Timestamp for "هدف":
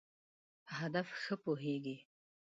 0.79-1.07